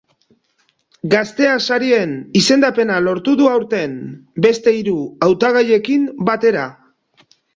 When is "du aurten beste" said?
3.43-4.75